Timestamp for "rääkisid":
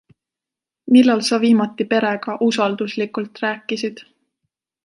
3.47-4.07